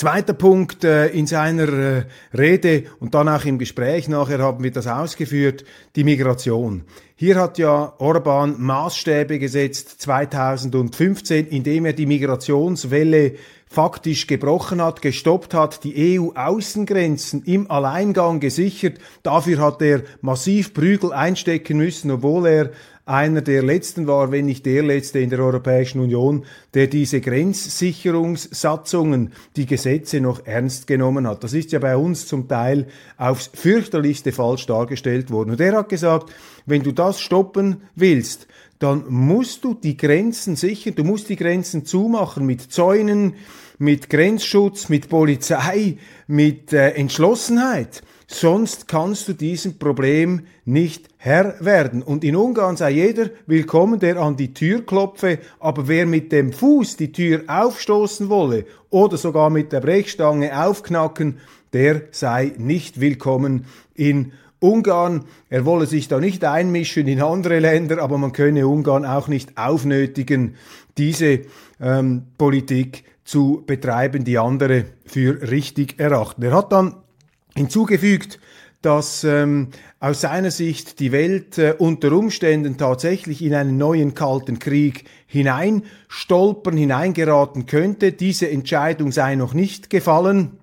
Zweiter 0.00 0.32
Punkt 0.32 0.82
äh, 0.82 1.08
in 1.08 1.26
seiner 1.26 1.68
äh, 1.68 2.04
Rede 2.32 2.84
und 3.00 3.14
dann 3.14 3.28
auch 3.28 3.44
im 3.44 3.58
Gespräch 3.58 4.08
nachher 4.08 4.38
haben 4.38 4.64
wir 4.64 4.70
das 4.70 4.86
ausgeführt, 4.86 5.62
die 5.94 6.04
Migration. 6.04 6.84
Hier 7.16 7.36
hat 7.36 7.58
ja 7.58 7.92
Orban 7.98 8.58
Maßstäbe 8.58 9.38
gesetzt 9.38 10.00
2015, 10.00 11.48
indem 11.48 11.84
er 11.84 11.92
die 11.92 12.06
Migrationswelle 12.06 13.34
faktisch 13.72 14.26
gebrochen 14.26 14.82
hat, 14.82 15.00
gestoppt 15.00 15.54
hat, 15.54 15.84
die 15.84 16.18
EU-Außengrenzen 16.18 17.44
im 17.44 17.70
Alleingang 17.70 18.40
gesichert. 18.40 18.98
Dafür 19.22 19.58
hat 19.58 19.80
er 19.80 20.02
massiv 20.22 20.74
Prügel 20.74 21.12
einstecken 21.12 21.76
müssen, 21.76 22.10
obwohl 22.10 22.48
er 22.48 22.72
einer 23.06 23.42
der 23.42 23.62
letzten 23.62 24.08
war, 24.08 24.32
wenn 24.32 24.46
nicht 24.46 24.66
der 24.66 24.82
letzte 24.82 25.20
in 25.20 25.30
der 25.30 25.38
Europäischen 25.38 26.00
Union, 26.00 26.46
der 26.74 26.88
diese 26.88 27.20
Grenzsicherungssatzungen, 27.20 29.34
die 29.54 29.66
Gesetze 29.66 30.20
noch 30.20 30.46
ernst 30.46 30.88
genommen 30.88 31.28
hat. 31.28 31.44
Das 31.44 31.52
ist 31.52 31.70
ja 31.70 31.78
bei 31.78 31.96
uns 31.96 32.26
zum 32.26 32.48
Teil 32.48 32.88
aufs 33.18 33.52
fürchterlichste 33.54 34.32
falsch 34.32 34.66
dargestellt 34.66 35.30
worden. 35.30 35.50
Und 35.50 35.60
er 35.60 35.76
hat 35.76 35.88
gesagt, 35.88 36.32
wenn 36.66 36.82
du 36.82 36.90
das 36.90 37.20
stoppen 37.20 37.82
willst, 37.94 38.48
dann 38.80 39.04
musst 39.08 39.62
du 39.62 39.74
die 39.74 39.96
Grenzen 39.96 40.56
sichern, 40.56 40.94
du 40.94 41.04
musst 41.04 41.28
die 41.28 41.36
Grenzen 41.36 41.84
zumachen 41.84 42.46
mit 42.46 42.72
Zäunen, 42.72 43.34
mit 43.78 44.08
Grenzschutz, 44.08 44.88
mit 44.88 45.08
Polizei, 45.08 45.98
mit 46.26 46.72
äh, 46.72 46.90
Entschlossenheit. 46.92 48.02
Sonst 48.26 48.88
kannst 48.88 49.28
du 49.28 49.34
diesem 49.34 49.78
Problem 49.78 50.46
nicht 50.64 51.08
Herr 51.18 51.56
werden. 51.60 52.02
Und 52.02 52.24
in 52.24 52.36
Ungarn 52.36 52.76
sei 52.76 52.92
jeder 52.92 53.28
willkommen, 53.46 54.00
der 54.00 54.16
an 54.16 54.36
die 54.36 54.54
Tür 54.54 54.86
klopfe, 54.86 55.40
aber 55.58 55.86
wer 55.86 56.06
mit 56.06 56.32
dem 56.32 56.52
Fuß 56.52 56.96
die 56.96 57.12
Tür 57.12 57.42
aufstoßen 57.48 58.30
wolle 58.30 58.64
oder 58.88 59.18
sogar 59.18 59.50
mit 59.50 59.72
der 59.72 59.80
Brechstange 59.80 60.64
aufknacken, 60.64 61.38
der 61.74 62.02
sei 62.12 62.52
nicht 62.56 63.00
willkommen 63.00 63.66
in 63.94 64.32
Ungarn, 64.60 65.24
er 65.48 65.64
wolle 65.64 65.86
sich 65.86 66.08
da 66.08 66.20
nicht 66.20 66.44
einmischen 66.44 67.08
in 67.08 67.22
andere 67.22 67.58
Länder, 67.58 68.02
aber 68.02 68.18
man 68.18 68.32
könne 68.32 68.66
Ungarn 68.66 69.04
auch 69.06 69.26
nicht 69.26 69.56
aufnötigen, 69.56 70.54
diese 70.98 71.40
ähm, 71.80 72.24
Politik 72.36 73.04
zu 73.24 73.64
betreiben, 73.66 74.24
die 74.24 74.38
andere 74.38 74.84
für 75.06 75.50
richtig 75.50 75.98
erachten. 75.98 76.42
Er 76.42 76.52
hat 76.52 76.72
dann 76.72 76.96
hinzugefügt, 77.56 78.38
dass 78.82 79.24
ähm, 79.24 79.68
aus 79.98 80.22
seiner 80.22 80.50
Sicht 80.50 81.00
die 81.00 81.12
Welt 81.12 81.58
äh, 81.58 81.74
unter 81.76 82.12
Umständen 82.12 82.78
tatsächlich 82.78 83.42
in 83.42 83.54
einen 83.54 83.76
neuen 83.76 84.14
kalten 84.14 84.58
Krieg 84.58 85.04
hineinstolpern, 85.26 86.76
hineingeraten 86.76 87.66
könnte. 87.66 88.12
Diese 88.12 88.50
Entscheidung 88.50 89.12
sei 89.12 89.34
noch 89.34 89.52
nicht 89.52 89.90
gefallen. 89.90 90.59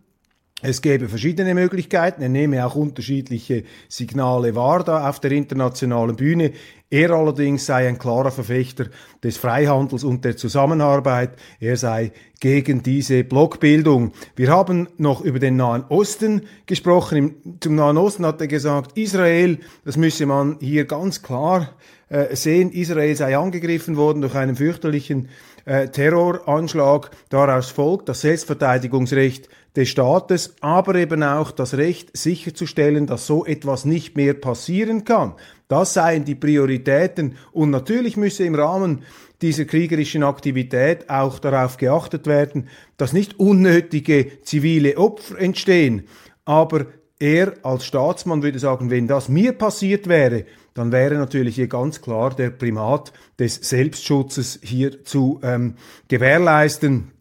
Es 0.63 0.81
gäbe 0.81 1.07
verschiedene 1.07 1.53
Möglichkeiten. 1.53 2.23
Er 2.23 2.29
nehme 2.29 2.65
auch 2.65 2.73
unterschiedliche 2.73 3.63
Signale 3.89 4.55
wahr 4.55 4.83
da 4.83 5.07
auf 5.07 5.19
der 5.19 5.31
internationalen 5.31 6.15
Bühne. 6.15 6.51
Er 6.89 7.11
allerdings 7.11 7.65
sei 7.65 7.87
ein 7.87 7.99
klarer 7.99 8.31
Verfechter 8.31 8.85
des 9.21 9.35
Freihandels 9.37 10.05
und 10.05 10.23
der 10.23 10.37
Zusammenarbeit. 10.37 11.31
Er 11.59 11.75
sei 11.75 12.13
gegen 12.39 12.81
diese 12.81 13.25
Blockbildung. 13.25 14.13
Wir 14.37 14.51
haben 14.51 14.87
noch 14.97 15.21
über 15.21 15.39
den 15.39 15.57
Nahen 15.57 15.83
Osten 15.89 16.43
gesprochen. 16.65 17.57
Zum 17.59 17.75
Nahen 17.75 17.97
Osten 17.97 18.25
hat 18.25 18.39
er 18.39 18.47
gesagt, 18.47 18.97
Israel, 18.97 19.59
das 19.83 19.97
müsse 19.97 20.25
man 20.25 20.57
hier 20.61 20.85
ganz 20.85 21.21
klar 21.21 21.75
äh, 22.09 22.35
sehen, 22.35 22.71
Israel 22.71 23.15
sei 23.15 23.37
angegriffen 23.37 23.97
worden 23.97 24.21
durch 24.21 24.35
einen 24.35 24.55
fürchterlichen 24.55 25.27
äh, 25.65 25.89
Terroranschlag. 25.89 27.11
Daraus 27.29 27.69
folgt 27.69 28.07
das 28.07 28.21
Selbstverteidigungsrecht 28.21 29.49
des 29.75 29.89
Staates, 29.89 30.55
aber 30.61 30.95
eben 30.95 31.21
auch 31.21 31.51
das 31.51 31.75
Recht 31.75 32.15
sicherzustellen, 32.15 33.07
dass 33.07 33.27
so 33.27 33.45
etwas 33.45 33.83
nicht 33.83 34.15
mehr 34.15 34.33
passieren 34.33 35.03
kann. 35.03 35.33
Das 35.67 35.93
seien 35.93 36.23
die 36.23 36.35
Prioritäten 36.35 37.35
und 37.51 37.71
natürlich 37.71 38.15
müsse 38.15 38.45
im 38.45 38.55
Rahmen 38.55 39.03
dieser 39.41 39.65
kriegerischen 39.65 40.23
Aktivität 40.23 41.09
auch 41.09 41.39
darauf 41.39 41.77
geachtet 41.77 42.25
werden, 42.25 42.69
dass 42.97 43.13
nicht 43.13 43.39
unnötige 43.39 44.41
zivile 44.43 44.97
Opfer 44.97 45.37
entstehen. 45.39 46.07
Aber 46.45 46.87
er 47.19 47.53
als 47.63 47.85
Staatsmann 47.85 48.43
würde 48.43 48.59
sagen, 48.59 48.89
wenn 48.89 49.07
das 49.07 49.27
mir 49.27 49.53
passiert 49.53 50.07
wäre, 50.07 50.45
dann 50.73 50.91
wäre 50.91 51.15
natürlich 51.15 51.55
hier 51.55 51.67
ganz 51.67 52.01
klar 52.01 52.35
der 52.35 52.51
Primat 52.51 53.11
des 53.39 53.55
Selbstschutzes 53.55 54.59
hier 54.61 55.03
zu 55.03 55.39
ähm, 55.43 55.75
gewährleisten. 56.07 57.11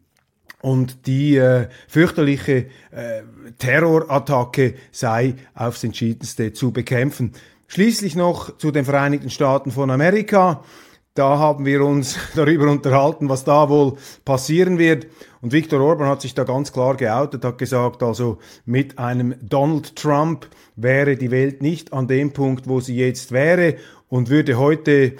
und 0.61 1.05
die 1.07 1.37
äh, 1.37 1.67
fürchterliche 1.87 2.67
äh, 2.91 3.23
Terrorattacke 3.57 4.75
sei 4.91 5.35
aufs 5.53 5.83
entschiedenste 5.83 6.53
zu 6.53 6.71
bekämpfen. 6.71 7.33
Schließlich 7.67 8.15
noch 8.15 8.57
zu 8.57 8.71
den 8.71 8.85
Vereinigten 8.85 9.29
Staaten 9.29 9.71
von 9.71 9.91
Amerika. 9.91 10.63
Da 11.13 11.37
haben 11.37 11.65
wir 11.65 11.83
uns 11.83 12.17
darüber 12.35 12.71
unterhalten, 12.71 13.27
was 13.27 13.43
da 13.43 13.67
wohl 13.67 13.97
passieren 14.23 14.77
wird. 14.77 15.07
Und 15.41 15.51
Viktor 15.51 15.81
Orban 15.81 16.07
hat 16.07 16.21
sich 16.21 16.33
da 16.33 16.45
ganz 16.45 16.71
klar 16.71 16.95
geoutet, 16.95 17.43
hat 17.43 17.57
gesagt, 17.57 18.03
also 18.03 18.37
mit 18.65 18.97
einem 18.97 19.35
Donald 19.41 19.97
Trump 19.97 20.47
wäre 20.77 21.17
die 21.17 21.29
Welt 21.29 21.61
nicht 21.61 21.91
an 21.91 22.07
dem 22.07 22.31
Punkt, 22.31 22.69
wo 22.69 22.79
sie 22.79 22.95
jetzt 22.95 23.33
wäre 23.33 23.75
und 24.07 24.29
würde 24.29 24.57
heute 24.57 25.13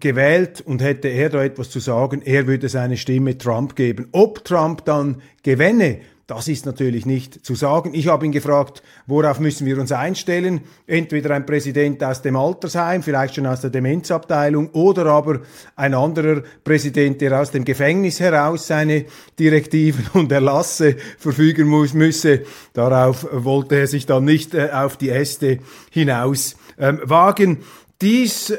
gewählt 0.00 0.60
und 0.60 0.82
hätte 0.82 1.08
er 1.08 1.30
da 1.30 1.44
etwas 1.44 1.70
zu 1.70 1.78
sagen, 1.78 2.22
er 2.22 2.48
würde 2.48 2.68
seine 2.68 2.96
Stimme 2.96 3.38
Trump 3.38 3.76
geben. 3.76 4.08
Ob 4.10 4.44
Trump 4.44 4.84
dann 4.84 5.22
gewänne, 5.44 6.00
das 6.26 6.48
ist 6.48 6.64
natürlich 6.64 7.04
nicht 7.04 7.44
zu 7.44 7.54
sagen. 7.54 7.92
Ich 7.92 8.08
habe 8.08 8.24
ihn 8.24 8.32
gefragt, 8.32 8.82
worauf 9.06 9.40
müssen 9.40 9.66
wir 9.66 9.78
uns 9.78 9.92
einstellen? 9.92 10.62
Entweder 10.86 11.34
ein 11.34 11.44
Präsident 11.44 12.02
aus 12.02 12.22
dem 12.22 12.36
Altersheim, 12.36 13.02
vielleicht 13.02 13.34
schon 13.34 13.46
aus 13.46 13.60
der 13.60 13.68
Demenzabteilung, 13.68 14.70
oder 14.70 15.04
aber 15.06 15.40
ein 15.76 15.92
anderer 15.92 16.42
Präsident, 16.64 17.20
der 17.20 17.38
aus 17.38 17.50
dem 17.50 17.64
Gefängnis 17.66 18.20
heraus 18.20 18.66
seine 18.66 19.04
Direktiven 19.38 20.06
und 20.14 20.32
Erlasse 20.32 20.96
verfügen 21.18 21.68
muss, 21.68 21.92
müsse. 21.92 22.44
Darauf 22.72 23.26
wollte 23.30 23.76
er 23.76 23.86
sich 23.86 24.06
dann 24.06 24.24
nicht 24.24 24.54
äh, 24.54 24.70
auf 24.72 24.96
die 24.96 25.10
Äste 25.10 25.58
hinaus 25.90 26.56
ähm, 26.78 27.00
wagen. 27.04 27.58
Dies 28.00 28.52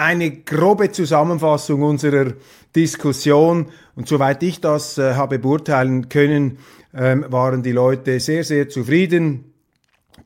eine 0.00 0.30
grobe 0.30 0.90
Zusammenfassung 0.90 1.82
unserer 1.82 2.32
Diskussion. 2.74 3.66
Und 3.94 4.08
soweit 4.08 4.42
ich 4.42 4.60
das 4.60 4.96
äh, 4.96 5.14
habe 5.14 5.38
beurteilen 5.38 6.08
können, 6.08 6.58
ähm, 6.94 7.26
waren 7.28 7.62
die 7.62 7.72
Leute 7.72 8.18
sehr, 8.18 8.42
sehr 8.42 8.68
zufrieden. 8.68 9.44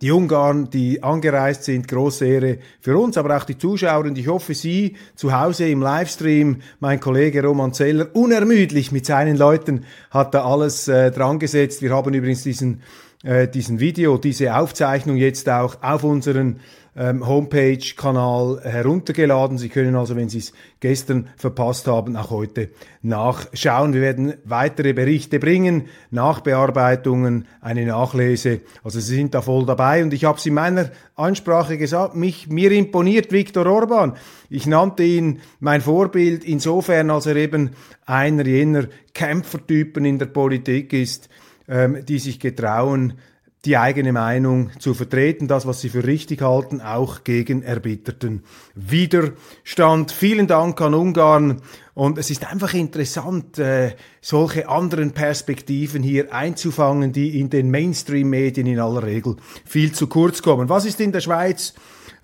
Die 0.01 0.11
Ungarn, 0.11 0.71
die 0.71 1.03
angereist 1.03 1.65
sind, 1.65 1.89
große 1.89 2.27
Ehre 2.27 2.59
für 2.81 2.97
uns, 2.99 3.17
aber 3.17 3.37
auch 3.37 3.45
die 3.45 3.59
Zuschauer. 3.59 4.05
Und 4.05 4.19
ich 4.19 4.29
hoffe, 4.29 4.55
Sie 4.55 4.97
zu 5.15 5.33
Hause 5.33 5.69
im 5.69 5.83
Livestream, 5.83 6.63
mein 6.81 7.01
Kollege 7.01 7.43
Roman 7.43 7.73
Zeller, 7.73 8.09
unermüdlich 8.13 8.93
mit 8.93 9.07
seinen 9.07 9.37
Leuten 9.37 9.85
hat 10.11 10.35
da 10.35 10.45
alles 10.45 10.89
äh, 10.89 11.11
dran 11.11 11.39
gesetzt. 11.39 11.83
Wir 11.83 11.91
haben 11.91 12.15
übrigens 12.15 12.43
diesen, 12.43 12.83
äh, 13.25 13.49
diesen 13.49 13.81
Video, 13.81 14.19
diese 14.19 14.57
Aufzeichnung 14.57 15.17
jetzt 15.17 15.49
auch 15.49 15.83
auf 15.83 16.05
unseren 16.05 16.61
ähm, 16.97 17.27
Homepage-Kanal 17.27 18.61
heruntergeladen. 18.63 19.59
Sie 19.59 19.69
können 19.69 19.97
also, 19.97 20.17
wenn 20.17 20.29
Sie 20.29 20.39
es 20.39 20.53
gestern 20.81 21.29
verpasst 21.37 21.87
haben, 21.87 22.17
auch 22.17 22.31
heute 22.31 22.71
nachschauen. 23.03 23.95
Wir 23.95 24.01
werden 24.01 24.35
weitere 24.45 24.93
Berichte 24.93 25.39
bringen, 25.39 25.89
Nachbearbeitungen, 26.11 27.47
eine 27.61 27.85
Nachlese. 27.87 28.61
Also 28.83 29.01
Sie 29.01 29.17
sind 29.17 29.35
da 29.35 29.43
voll 29.43 29.67
dabei 29.67 30.03
und 30.03 30.13
ich 30.13 30.25
habe 30.25 30.39
es 30.39 30.47
in 30.47 30.55
meiner 30.55 30.91
Ansprache 31.17 31.79
gesagt, 31.79 32.15
mich, 32.15 32.49
mir 32.49 32.71
imponiert 32.73 33.33
Viktor 33.33 33.67
Orban. 33.67 34.17
Ich 34.49 34.67
nannte 34.67 35.03
ihn 35.03 35.41
mein 35.61 35.81
Vorbild 35.81 36.45
insofern, 36.45 37.11
als 37.11 37.27
er 37.27 37.37
eben 37.37 37.71
einer 38.07 38.47
jener 38.47 38.87
Kämpfertypen 39.15 40.05
in 40.05 40.19
der 40.19 40.27
Politik 40.27 40.93
ist, 40.93 41.29
ähm, 41.69 42.05
die 42.07 42.19
sich 42.19 42.39
getrauen, 42.41 43.15
die 43.65 43.77
eigene 43.79 44.13
Meinung 44.13 44.71
zu 44.79 44.95
vertreten, 44.95 45.49
das, 45.49 45.67
was 45.67 45.81
sie 45.81 45.89
für 45.89 46.05
richtig 46.05 46.43
halten, 46.43 46.81
auch 46.81 47.25
gegen 47.25 47.63
erbitterten 47.63 48.43
Widerstand. 48.75 50.13
Vielen 50.13 50.47
Dank 50.47 50.81
an 50.81 50.95
Ungarn 50.95 51.63
und 51.95 52.19
es 52.19 52.31
ist 52.31 52.51
einfach 52.51 52.75
interessant, 52.75 53.59
äh, 53.59 53.95
solche 54.21 54.69
anderen 54.69 55.13
Perspektiven 55.13 56.03
hier 56.03 56.35
einzufangen, 56.35 57.13
die 57.13 57.41
in 57.41 57.51
den 57.51 57.71
Mainstream-Medien 57.71 58.67
in 58.67 58.81
aller 58.81 59.03
Regel 59.03 59.37
viel 59.65 59.93
zu 59.93 60.09
kurz 60.09 60.43
kommen. 60.43 60.69
Was 60.69 60.85
ist 60.85 61.01
in 61.01 61.13
der 61.13 61.21
Schweiz? 61.21 61.75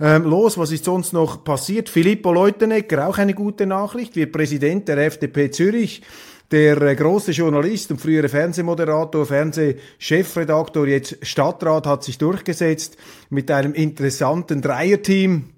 Ähm, 0.01 0.25
los, 0.25 0.59
was 0.59 0.73
ist 0.73 0.87
sonst 0.87 1.13
noch 1.13 1.45
passiert? 1.45 1.89
Filippo 1.89 2.33
Leutenegger, 2.33 3.07
auch 3.07 3.19
eine 3.19 3.35
gute 3.35 3.67
Nachricht, 3.67 4.17
wird 4.17 4.33
Präsident 4.33 4.89
der 4.89 4.99
FDP 4.99 5.51
Zürich. 5.51 6.03
Der 6.51 6.83
äh, 6.83 6.97
große 6.97 7.31
Journalist 7.31 7.93
und 7.93 8.01
frühere 8.01 8.29
Fernsehmoderator, 8.29 9.25
Fernsehchefredaktor, 9.25 10.89
jetzt 10.89 11.19
Stadtrat, 11.23 11.87
hat 11.87 12.03
sich 12.03 12.19
durchgesetzt 12.19 12.97
mit 13.29 13.51
einem 13.51 13.73
interessanten 13.73 14.61
Dreierteam. 14.61 15.51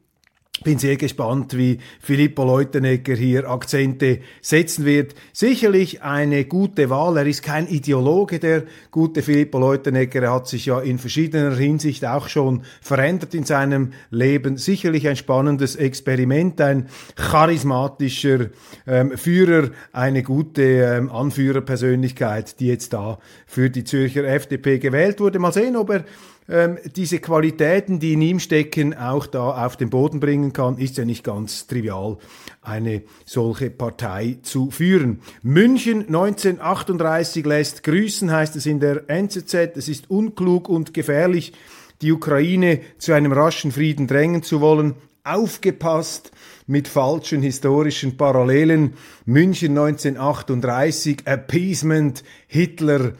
Bin 0.65 0.79
sehr 0.79 0.97
gespannt, 0.97 1.57
wie 1.57 1.79
Filippo 2.01 2.45
Leutenegger 2.45 3.15
hier 3.15 3.51
Akzente 3.51 4.21
setzen 4.41 4.85
wird. 4.85 5.15
Sicherlich 5.33 6.03
eine 6.03 6.45
gute 6.45 6.89
Wahl. 6.89 7.17
Er 7.17 7.27
ist 7.27 7.43
kein 7.43 7.67
Ideologe, 7.67 8.39
der 8.39 8.65
gute 8.93 9.23
Filippo 9.23 9.59
Leutenegger. 9.59 10.23
Er 10.23 10.35
hat 10.35 10.47
sich 10.47 10.67
ja 10.67 10.81
in 10.81 10.99
verschiedener 10.99 11.57
Hinsicht 11.57 12.05
auch 12.05 12.29
schon 12.29 12.63
verändert 12.81 13.35
in 13.35 13.45
seinem 13.45 13.93
Leben. 14.11 14.57
Sicherlich 14.57 15.09
ein 15.09 15.17
spannendes 15.17 15.75
Experiment, 15.75 16.61
ein 16.61 16.89
charismatischer 17.17 18.51
ähm, 18.87 19.17
Führer, 19.17 19.71
eine 19.93 20.23
gute 20.23 20.63
ähm, 20.63 21.11
Anführerpersönlichkeit, 21.11 22.61
die 22.61 22.69
jetzt 22.69 22.93
da 22.93 23.19
für 23.47 23.69
die 23.69 23.85
Zürcher 23.85 24.25
FDP 24.25 24.79
gewählt 24.79 25.19
wurde. 25.19 25.41
Mal 25.41 25.53
sehen, 25.53 25.77
ob 25.77 25.91
er 25.91 26.05
ähm, 26.53 26.79
diese 26.97 27.19
Qualitäten, 27.19 27.99
die 27.99 28.13
in 28.13 28.21
ihm 28.21 28.39
stecken, 28.39 28.95
auch 28.95 29.27
da 29.27 29.65
auf 29.65 29.79
den 29.79 29.89
Boden 29.89 30.21
bringen 30.21 30.53
kann, 30.53 30.77
ist 30.77 30.99
ja 30.99 31.07
nicht 31.07 31.25
ganz 31.25 31.67
trivial, 31.67 32.19
eine 32.61 33.03
solche 33.25 33.71
Partei 33.71 34.37
zu 34.43 34.71
führen. 34.71 35.21
München 35.43 36.01
1938 36.01 37.47
lässt 37.47 37.83
grüßen, 37.83 38.31
heißt 38.31 38.55
es 38.57 38.67
in 38.67 38.81
der 38.81 39.09
NZZ. 39.09 39.55
Es 39.77 39.89
ist 39.89 40.11
unklug 40.11 40.69
und 40.69 40.93
gefährlich, 40.93 41.55
die 42.03 42.13
Ukraine 42.13 42.81
zu 42.99 43.15
einem 43.15 43.33
raschen 43.33 43.73
Frieden 43.73 44.07
drängen 44.07 44.43
zu 44.43 44.61
wollen. 44.61 44.95
Aufgepasst 45.25 46.33
mit 46.67 46.87
falschen 46.87 47.41
historischen 47.41 48.19
Parallelen. 48.19 48.95
München 49.25 49.71
1938, 49.71 51.23
Appeasement, 51.25 52.23
Hitler, 52.47 53.13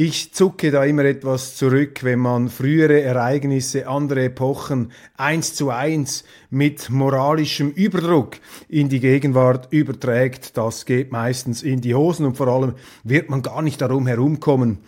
ich 0.00 0.32
zucke 0.32 0.70
da 0.70 0.84
immer 0.84 1.04
etwas 1.06 1.56
zurück, 1.56 2.04
wenn 2.04 2.20
man 2.20 2.50
frühere 2.50 3.02
Ereignisse, 3.02 3.88
andere 3.88 4.26
Epochen 4.26 4.92
eins 5.16 5.54
zu 5.54 5.70
eins 5.70 6.22
mit 6.50 6.88
moralischem 6.88 7.72
Überdruck 7.72 8.36
in 8.68 8.88
die 8.88 9.00
Gegenwart 9.00 9.72
überträgt. 9.72 10.56
Das 10.56 10.86
geht 10.86 11.10
meistens 11.10 11.64
in 11.64 11.80
die 11.80 11.96
Hosen 11.96 12.26
und 12.26 12.36
vor 12.36 12.46
allem 12.46 12.74
wird 13.02 13.28
man 13.28 13.42
gar 13.42 13.60
nicht 13.60 13.80
darum 13.80 14.06
herumkommen, 14.06 14.78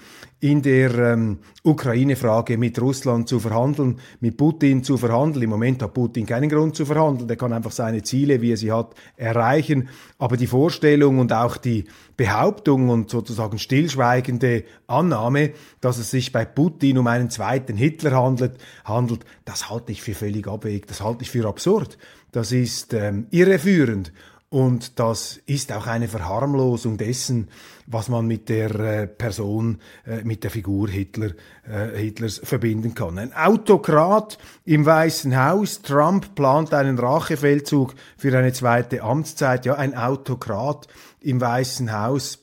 in 0.40 0.62
der 0.62 0.94
ähm, 0.98 1.38
Ukraine-Frage 1.62 2.56
mit 2.56 2.80
Russland 2.80 3.28
zu 3.28 3.38
verhandeln, 3.40 3.98
mit 4.20 4.38
Putin 4.38 4.82
zu 4.82 4.96
verhandeln. 4.96 5.44
Im 5.44 5.50
Moment 5.50 5.82
hat 5.82 5.92
Putin 5.92 6.24
keinen 6.24 6.48
Grund 6.48 6.74
zu 6.74 6.86
verhandeln. 6.86 7.28
Der 7.28 7.36
kann 7.36 7.52
einfach 7.52 7.72
seine 7.72 8.02
Ziele, 8.02 8.40
wie 8.40 8.52
er 8.52 8.56
sie 8.56 8.72
hat, 8.72 8.94
erreichen. 9.16 9.90
Aber 10.18 10.38
die 10.38 10.46
Vorstellung 10.46 11.18
und 11.18 11.32
auch 11.34 11.58
die 11.58 11.84
Behauptung 12.16 12.88
und 12.88 13.10
sozusagen 13.10 13.58
stillschweigende 13.58 14.64
Annahme, 14.86 15.52
dass 15.82 15.98
es 15.98 16.10
sich 16.10 16.32
bei 16.32 16.46
Putin 16.46 16.96
um 16.96 17.06
einen 17.06 17.28
zweiten 17.28 17.76
Hitler 17.76 18.12
handelt, 18.12 18.54
handelt, 18.84 19.24
das 19.44 19.68
halte 19.68 19.92
ich 19.92 20.02
für 20.02 20.14
völlig 20.14 20.48
abwegig. 20.48 20.86
Das 20.86 21.02
halte 21.02 21.22
ich 21.22 21.30
für 21.30 21.46
absurd. 21.46 21.98
Das 22.32 22.52
ist 22.52 22.94
ähm, 22.94 23.26
irreführend. 23.30 24.12
Und 24.52 24.98
das 24.98 25.40
ist 25.46 25.70
auch 25.70 25.86
eine 25.86 26.08
Verharmlosung 26.08 26.98
dessen, 26.98 27.48
was 27.86 28.08
man 28.08 28.26
mit 28.26 28.48
der 28.48 28.74
äh, 28.80 29.06
Person, 29.06 29.78
äh, 30.04 30.24
mit 30.24 30.42
der 30.42 30.50
Figur 30.50 30.88
Hitler, 30.88 31.30
äh, 31.70 31.96
Hitlers 31.96 32.40
verbinden 32.42 32.92
kann. 32.94 33.16
Ein 33.18 33.32
Autokrat 33.32 34.38
im 34.64 34.84
Weißen 34.84 35.40
Haus. 35.40 35.82
Trump 35.82 36.34
plant 36.34 36.74
einen 36.74 36.98
Rachefeldzug 36.98 37.94
für 38.16 38.36
eine 38.36 38.52
zweite 38.52 39.04
Amtszeit. 39.04 39.66
Ja, 39.66 39.76
ein 39.76 39.94
Autokrat 39.94 40.88
im 41.20 41.40
Weißen 41.40 41.92
Haus. 41.92 42.40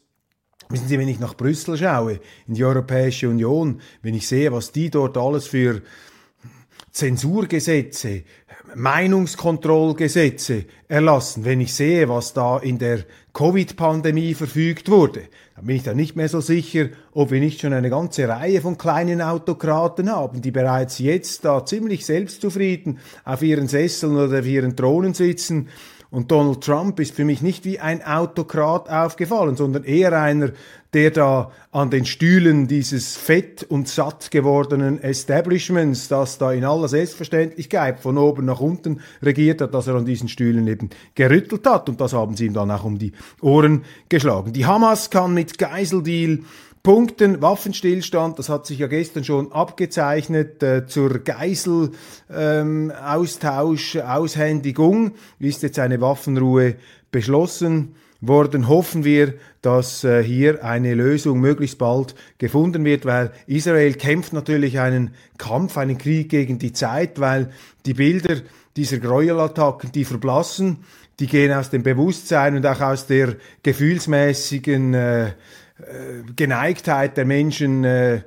Wissen 0.69 0.87
Sie, 0.87 0.99
wenn 0.99 1.09
ich 1.09 1.19
nach 1.19 1.35
Brüssel 1.35 1.77
schaue, 1.77 2.21
in 2.47 2.53
die 2.53 2.63
Europäische 2.63 3.27
Union, 3.27 3.81
wenn 4.01 4.15
ich 4.15 4.29
sehe, 4.29 4.53
was 4.53 4.71
die 4.71 4.89
dort 4.89 5.17
alles 5.17 5.47
für 5.47 5.81
Zensurgesetze, 6.91 8.23
Meinungskontrollgesetze 8.75 10.65
erlassen. 10.87 11.45
Wenn 11.45 11.61
ich 11.61 11.73
sehe, 11.73 12.09
was 12.09 12.33
da 12.33 12.57
in 12.57 12.79
der 12.79 13.05
Covid-Pandemie 13.33 14.33
verfügt 14.33 14.89
wurde, 14.89 15.21
dann 15.55 15.65
bin 15.65 15.75
ich 15.75 15.83
da 15.83 15.93
nicht 15.93 16.15
mehr 16.15 16.29
so 16.29 16.41
sicher, 16.41 16.89
ob 17.13 17.31
wir 17.31 17.39
nicht 17.39 17.61
schon 17.61 17.73
eine 17.73 17.89
ganze 17.89 18.27
Reihe 18.27 18.61
von 18.61 18.77
kleinen 18.77 19.21
Autokraten 19.21 20.11
haben, 20.11 20.41
die 20.41 20.51
bereits 20.51 20.99
jetzt 20.99 21.45
da 21.45 21.65
ziemlich 21.65 22.05
selbstzufrieden 22.05 22.99
auf 23.25 23.41
ihren 23.41 23.67
Sesseln 23.67 24.17
oder 24.17 24.39
auf 24.39 24.45
ihren 24.45 24.75
Thronen 24.75 25.13
sitzen 25.13 25.69
Und 26.09 26.31
Donald 26.31 26.63
Trump 26.63 26.99
ist 27.01 27.13
für 27.13 27.25
mich 27.25 27.41
nicht 27.41 27.65
wie 27.65 27.79
ein 27.79 28.01
Autokrat 28.01 28.89
aufgefallen, 28.89 29.57
sondern 29.57 29.83
eher 29.83 30.13
einer, 30.13 30.51
der 30.93 31.11
da 31.11 31.51
an 31.71 31.89
den 31.89 32.05
Stühlen 32.05 32.67
dieses 32.67 33.17
fett 33.17 33.63
und 33.63 33.89
satt 33.89 34.31
gewordenen 34.31 35.01
Establishments, 35.03 36.07
das 36.07 36.37
da 36.37 36.53
in 36.53 36.63
aller 36.63 36.87
Selbstverständlichkeit 36.87 37.99
von 37.99 38.17
oben 38.17 38.45
nach 38.45 38.61
unten 38.61 39.01
regiert 39.21 39.59
hat, 39.59 39.73
dass 39.73 39.87
er 39.87 39.95
an 39.95 40.05
diesen 40.05 40.29
Stühlen 40.29 40.65
eben 40.67 40.89
gerüttelt 41.13 41.67
hat. 41.67 41.89
Und 41.89 41.99
das 41.99 42.13
haben 42.13 42.37
sie 42.37 42.45
ihm 42.45 42.53
dann 42.53 42.71
auch 42.71 42.85
um 42.85 42.97
die 42.97 43.11
Ohren 43.41 43.83
geschlagen. 44.07 44.53
Die 44.53 44.65
Hamas 44.65 45.09
kann 45.09 45.33
mit 45.33 45.57
Geiseldeal 45.57 46.39
Punkten, 46.83 47.41
Waffenstillstand, 47.41 48.37
das 48.39 48.49
hat 48.49 48.65
sich 48.65 48.79
ja 48.79 48.87
gestern 48.87 49.23
schon 49.23 49.51
abgezeichnet, 49.51 50.63
äh, 50.63 50.87
zur 50.87 51.19
Geiselaustausch, 51.19 53.95
ähm, 53.95 54.01
Aushändigung 54.01 55.11
ist 55.39 55.63
jetzt 55.63 55.79
eine 55.79 56.01
Waffenruhe 56.01 56.75
beschlossen 57.11 57.95
worden. 58.21 58.67
Hoffen 58.67 59.03
wir, 59.03 59.33
dass 59.61 60.03
äh, 60.03 60.23
hier 60.23 60.63
eine 60.63 60.95
Lösung 60.95 61.39
möglichst 61.39 61.77
bald 61.77 62.15
gefunden 62.37 62.85
wird, 62.85 63.05
weil 63.05 63.31
Israel 63.47 63.93
kämpft 63.93 64.33
natürlich 64.33 64.79
einen 64.79 65.13
Kampf, 65.37 65.77
einen 65.77 65.97
Krieg 65.97 66.29
gegen 66.29 66.59
die 66.59 66.73
Zeit, 66.73 67.19
weil 67.19 67.51
die 67.85 67.93
Bilder 67.93 68.37
dieser 68.75 68.97
Gräuelattacken, 68.97 69.91
die 69.91 70.05
verblassen, 70.05 70.77
die 71.19 71.27
gehen 71.27 71.51
aus 71.51 71.69
dem 71.69 71.83
Bewusstsein 71.83 72.55
und 72.55 72.65
auch 72.65 72.81
aus 72.81 73.07
der 73.07 73.35
gefühlsmäßigen 73.63 74.93
äh, 74.93 75.31
Geneigtheit 76.35 77.17
der 77.17 77.25
Menschen 77.25 77.83
äh, 77.83 78.21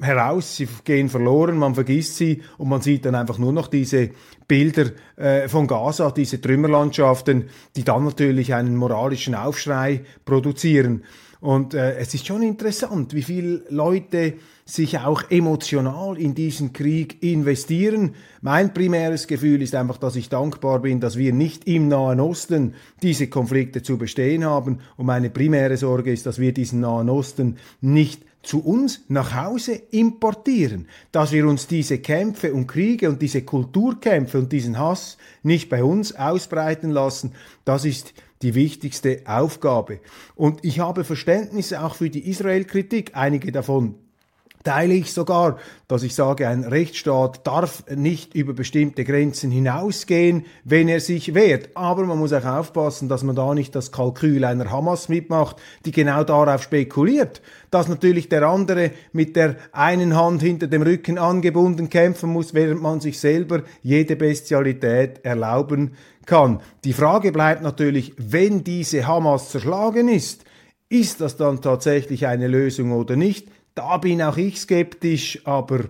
heraus, 0.00 0.56
sie 0.56 0.66
gehen 0.84 1.10
verloren, 1.10 1.58
man 1.58 1.74
vergisst 1.74 2.16
sie 2.16 2.42
und 2.56 2.68
man 2.68 2.80
sieht 2.80 3.04
dann 3.04 3.14
einfach 3.14 3.36
nur 3.36 3.52
noch 3.52 3.68
diese 3.68 4.10
Bilder 4.48 4.90
äh, 5.16 5.48
von 5.48 5.66
Gaza, 5.66 6.10
diese 6.10 6.40
Trümmerlandschaften, 6.40 7.48
die 7.74 7.84
dann 7.84 8.04
natürlich 8.04 8.54
einen 8.54 8.76
moralischen 8.76 9.34
Aufschrei 9.34 10.02
produzieren. 10.24 11.02
Und 11.40 11.74
äh, 11.74 11.96
es 11.96 12.14
ist 12.14 12.26
schon 12.26 12.42
interessant, 12.42 13.14
wie 13.14 13.22
viele 13.22 13.62
Leute 13.68 14.34
sich 14.64 14.98
auch 14.98 15.30
emotional 15.30 16.18
in 16.18 16.34
diesen 16.34 16.72
Krieg 16.72 17.22
investieren. 17.22 18.14
Mein 18.40 18.74
primäres 18.74 19.28
Gefühl 19.28 19.62
ist 19.62 19.74
einfach, 19.74 19.96
dass 19.98 20.16
ich 20.16 20.28
dankbar 20.28 20.80
bin, 20.80 20.98
dass 20.98 21.16
wir 21.16 21.32
nicht 21.32 21.68
im 21.68 21.86
Nahen 21.86 22.18
Osten 22.18 22.74
diese 23.02 23.28
Konflikte 23.28 23.82
zu 23.82 23.96
bestehen 23.96 24.44
haben. 24.44 24.80
Und 24.96 25.06
meine 25.06 25.30
primäre 25.30 25.76
Sorge 25.76 26.12
ist, 26.12 26.26
dass 26.26 26.40
wir 26.40 26.52
diesen 26.52 26.80
Nahen 26.80 27.10
Osten 27.10 27.58
nicht 27.80 28.22
zu 28.46 28.60
uns 28.60 29.00
nach 29.08 29.34
Hause 29.34 29.74
importieren, 29.90 30.86
dass 31.12 31.32
wir 31.32 31.46
uns 31.46 31.66
diese 31.66 31.98
Kämpfe 31.98 32.54
und 32.54 32.66
Kriege 32.66 33.08
und 33.08 33.20
diese 33.20 33.42
Kulturkämpfe 33.42 34.38
und 34.38 34.52
diesen 34.52 34.78
Hass 34.78 35.18
nicht 35.42 35.68
bei 35.68 35.82
uns 35.82 36.14
ausbreiten 36.14 36.90
lassen, 36.90 37.32
das 37.64 37.84
ist 37.84 38.14
die 38.42 38.54
wichtigste 38.54 39.22
Aufgabe. 39.26 40.00
Und 40.34 40.64
ich 40.64 40.78
habe 40.78 41.04
Verständnis 41.04 41.72
auch 41.72 41.96
für 41.96 42.10
die 42.10 42.28
Israel-Kritik. 42.28 43.12
Einige 43.14 43.50
davon 43.50 43.96
teile 44.66 44.94
ich 44.94 45.12
sogar, 45.12 45.58
dass 45.86 46.02
ich 46.02 46.14
sage, 46.14 46.48
ein 46.48 46.64
Rechtsstaat 46.64 47.46
darf 47.46 47.84
nicht 47.94 48.34
über 48.34 48.52
bestimmte 48.52 49.04
Grenzen 49.04 49.52
hinausgehen, 49.52 50.44
wenn 50.64 50.88
er 50.88 50.98
sich 50.98 51.34
wehrt. 51.34 51.70
Aber 51.74 52.04
man 52.04 52.18
muss 52.18 52.32
auch 52.32 52.44
aufpassen, 52.44 53.08
dass 53.08 53.22
man 53.22 53.36
da 53.36 53.54
nicht 53.54 53.76
das 53.76 53.92
Kalkül 53.92 54.44
einer 54.44 54.70
Hamas 54.70 55.08
mitmacht, 55.08 55.56
die 55.84 55.92
genau 55.92 56.24
darauf 56.24 56.64
spekuliert, 56.64 57.42
dass 57.70 57.86
natürlich 57.86 58.28
der 58.28 58.42
andere 58.42 58.90
mit 59.12 59.36
der 59.36 59.54
einen 59.70 60.16
Hand 60.16 60.42
hinter 60.42 60.66
dem 60.66 60.82
Rücken 60.82 61.16
angebunden 61.16 61.88
kämpfen 61.88 62.30
muss, 62.30 62.52
während 62.52 62.82
man 62.82 63.00
sich 63.00 63.20
selber 63.20 63.62
jede 63.82 64.16
Bestialität 64.16 65.24
erlauben 65.24 65.92
kann. 66.26 66.60
Die 66.82 66.92
Frage 66.92 67.30
bleibt 67.30 67.62
natürlich, 67.62 68.14
wenn 68.16 68.64
diese 68.64 69.06
Hamas 69.06 69.50
zerschlagen 69.50 70.08
ist, 70.08 70.44
ist 70.88 71.20
das 71.20 71.36
dann 71.36 71.60
tatsächlich 71.62 72.26
eine 72.26 72.48
Lösung 72.48 72.92
oder 72.92 73.16
nicht? 73.16 73.48
Da 73.76 73.98
bin 73.98 74.22
auch 74.22 74.38
ich 74.38 74.58
skeptisch, 74.58 75.42
aber 75.44 75.84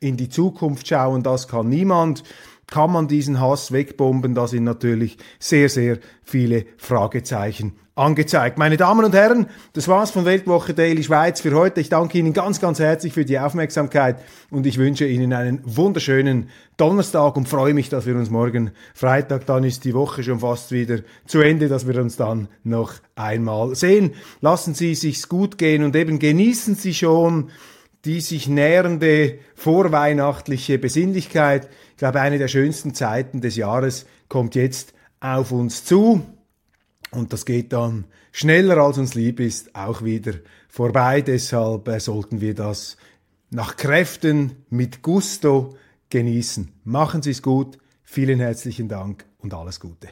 in 0.00 0.16
die 0.16 0.30
Zukunft 0.30 0.88
schauen, 0.88 1.22
das 1.22 1.46
kann 1.46 1.68
niemand. 1.68 2.24
Kann 2.66 2.90
man 2.90 3.08
diesen 3.08 3.40
Hass 3.40 3.72
wegbomben? 3.72 4.34
Da 4.34 4.48
sind 4.48 4.64
natürlich 4.64 5.18
sehr, 5.38 5.68
sehr 5.68 5.98
viele 6.24 6.64
Fragezeichen 6.78 7.78
angezeigt. 7.96 8.58
Meine 8.58 8.76
Damen 8.76 9.06
und 9.06 9.14
Herren, 9.14 9.46
das 9.72 9.88
war's 9.88 10.10
von 10.10 10.26
Weltwoche 10.26 10.74
Daily 10.74 11.02
Schweiz 11.02 11.40
für 11.40 11.52
heute. 11.54 11.80
Ich 11.80 11.88
danke 11.88 12.18
Ihnen 12.18 12.34
ganz, 12.34 12.60
ganz 12.60 12.78
herzlich 12.78 13.14
für 13.14 13.24
die 13.24 13.38
Aufmerksamkeit 13.38 14.22
und 14.50 14.66
ich 14.66 14.76
wünsche 14.76 15.06
Ihnen 15.06 15.32
einen 15.32 15.62
wunderschönen 15.64 16.50
Donnerstag 16.76 17.36
und 17.36 17.48
freue 17.48 17.72
mich, 17.72 17.88
dass 17.88 18.04
wir 18.04 18.14
uns 18.14 18.28
morgen 18.28 18.70
Freitag, 18.94 19.46
dann 19.46 19.64
ist 19.64 19.84
die 19.84 19.94
Woche 19.94 20.22
schon 20.22 20.40
fast 20.40 20.72
wieder 20.72 20.98
zu 21.26 21.40
Ende, 21.40 21.68
dass 21.68 21.88
wir 21.88 21.98
uns 21.98 22.16
dann 22.16 22.48
noch 22.64 22.92
einmal 23.14 23.74
sehen. 23.74 24.12
Lassen 24.42 24.74
Sie 24.74 24.94
sich's 24.94 25.30
gut 25.30 25.56
gehen 25.56 25.82
und 25.82 25.96
eben 25.96 26.18
genießen 26.18 26.74
Sie 26.74 26.92
schon 26.92 27.50
die 28.04 28.20
sich 28.20 28.46
nähernde 28.46 29.40
vorweihnachtliche 29.56 30.78
Besinnlichkeit. 30.78 31.68
Ich 31.90 31.96
glaube, 31.96 32.20
eine 32.20 32.38
der 32.38 32.46
schönsten 32.46 32.94
Zeiten 32.94 33.40
des 33.40 33.56
Jahres 33.56 34.06
kommt 34.28 34.54
jetzt 34.54 34.92
auf 35.18 35.50
uns 35.50 35.84
zu. 35.84 36.22
Und 37.16 37.32
das 37.32 37.46
geht 37.46 37.72
dann 37.72 38.04
schneller 38.30 38.76
als 38.76 38.98
uns 38.98 39.14
lieb 39.14 39.40
ist 39.40 39.74
auch 39.74 40.04
wieder 40.04 40.34
vorbei. 40.68 41.22
Deshalb 41.22 41.88
äh, 41.88 41.98
sollten 41.98 42.42
wir 42.42 42.54
das 42.54 42.98
nach 43.48 43.76
Kräften 43.76 44.64
mit 44.68 45.00
Gusto 45.00 45.76
genießen. 46.10 46.70
Machen 46.84 47.22
Sie 47.22 47.30
es 47.30 47.40
gut. 47.40 47.78
Vielen 48.04 48.38
herzlichen 48.38 48.88
Dank 48.88 49.24
und 49.38 49.54
alles 49.54 49.80
Gute. 49.80 50.08